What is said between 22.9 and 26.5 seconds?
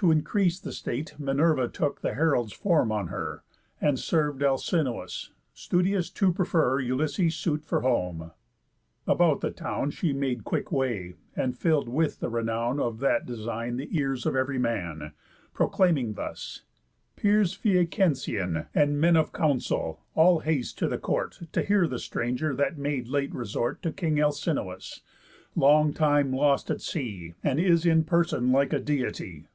late resort To King Alcinous, long time